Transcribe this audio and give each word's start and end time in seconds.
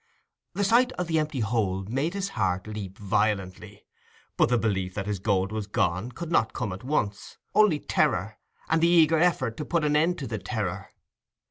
The 0.55 0.63
sight 0.63 0.91
of 0.93 1.05
the 1.05 1.19
empty 1.19 1.41
hole 1.41 1.83
made 1.87 2.15
his 2.15 2.29
heart 2.29 2.65
leap 2.65 2.97
violently, 2.97 3.85
but 4.35 4.49
the 4.49 4.57
belief 4.57 4.95
that 4.95 5.05
his 5.05 5.19
gold 5.19 5.51
was 5.51 5.67
gone 5.67 6.11
could 6.11 6.31
not 6.31 6.53
come 6.53 6.73
at 6.73 6.83
once—only 6.83 7.77
terror, 7.81 8.39
and 8.67 8.81
the 8.81 8.87
eager 8.87 9.19
effort 9.19 9.57
to 9.57 9.63
put 9.63 9.85
an 9.85 9.95
end 9.95 10.17
to 10.17 10.25
the 10.25 10.39
terror. 10.39 10.89